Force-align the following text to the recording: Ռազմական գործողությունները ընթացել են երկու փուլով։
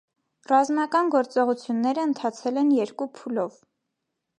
Ռազմական 0.51 1.11
գործողությունները 1.17 2.09
ընթացել 2.09 2.61
են 2.65 2.77
երկու 2.83 3.13
փուլով։ 3.21 3.67